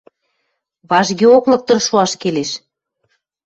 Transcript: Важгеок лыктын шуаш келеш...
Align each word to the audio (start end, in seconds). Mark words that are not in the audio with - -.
Важгеок 0.89 1.45
лыктын 1.51 1.79
шуаш 1.85 2.11
келеш... 2.21 2.51